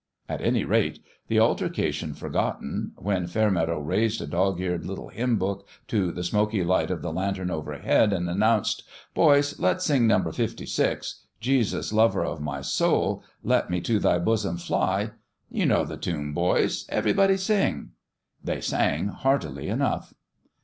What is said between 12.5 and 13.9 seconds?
soul, let me